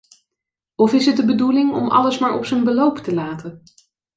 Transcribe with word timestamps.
Of 0.75 0.93
is 0.93 1.05
het 1.05 1.15
de 1.15 1.25
bedoeling 1.25 1.73
om 1.73 1.87
alles 1.89 2.17
maar 2.17 2.33
op 2.35 2.45
zijn 2.45 2.63
beloop 2.63 2.97
te 2.97 3.13
laten? 3.13 3.63